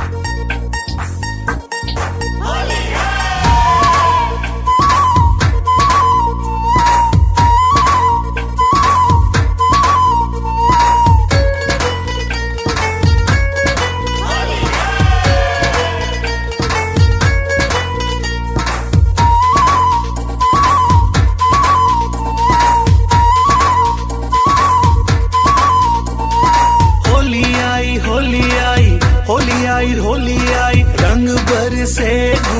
[0.00, 0.27] होली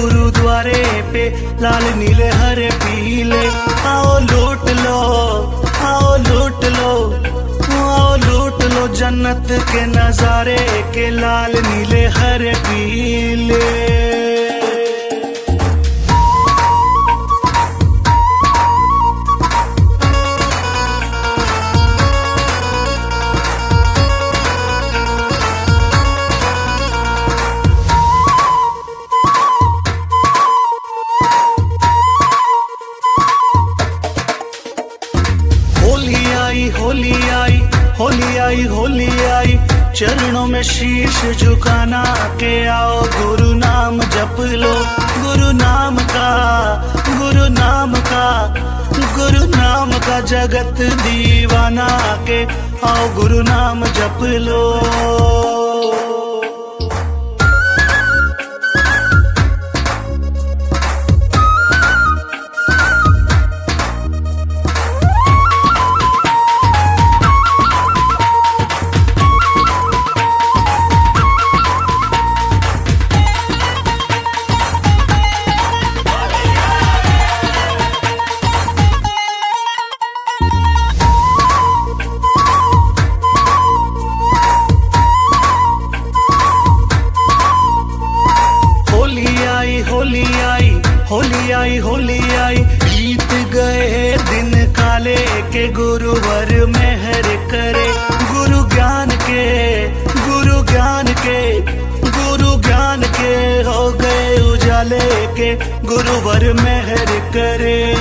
[0.00, 1.24] गुरुद्वारे पे
[1.62, 3.46] लाल, नीले, हरे, पीले।
[3.88, 4.98] आओ लूट लो,
[5.86, 6.92] आओ लूट लो,
[7.78, 10.58] आओ लूट लो जन्नत के नजारे
[10.94, 13.77] के लाल, नीले, हरे, पीले।
[38.00, 39.58] होली आई होली आई।
[39.96, 42.02] चरणों में शीश झुकाना
[42.40, 44.74] के आओ, गुरु नाम जप लो।
[45.22, 46.28] गुरु नाम का,
[47.08, 48.26] गुरु नाम का,
[49.16, 51.88] गुरु नाम का जगत दीवाना
[52.28, 52.44] के
[52.86, 54.62] आओ, गुरु नाम जप लो।
[95.58, 97.92] के गुरुवर मेहर करे।
[98.32, 99.88] गुरु ज्ञान के,
[100.20, 101.60] गुरु ज्ञान के,
[102.00, 105.54] गुरु ज्ञान के हो गए उजाले के।
[105.86, 107.97] गुरुवर मेहर करे।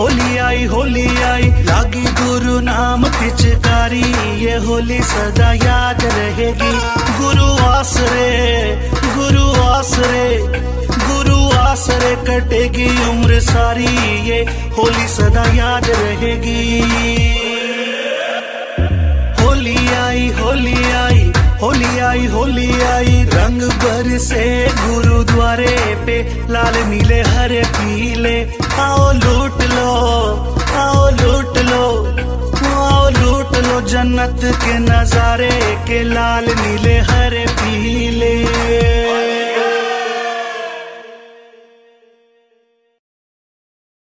[0.00, 4.04] होली आई होली आई। लागी गुरु नाम पिचकारी,
[4.44, 6.70] ये होली सदा याद रहेगी।
[7.18, 8.30] गुरु आसरे
[9.16, 10.24] गुरु आसरे
[11.02, 13.92] गुरु आसरे कटेगी उम्र सारी,
[14.28, 14.40] ये
[14.78, 16.62] होली सदा याद रहेगी।
[19.42, 21.30] होली आई होली आई
[21.62, 24.46] होली आई होली आई। रंग बरसे
[24.80, 26.18] गुरुद्वारे पे
[26.52, 28.36] लाल, नीले, हरे, पीले।
[28.80, 29.90] आओ लूट लो,
[30.82, 31.84] आओ लूट लो,
[32.74, 35.50] आओ लूट लो। जन्नत के नजारे
[35.88, 38.29] के लाल, नीले, हरे, पीले।